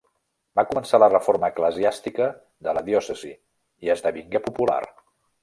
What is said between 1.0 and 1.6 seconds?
la reforma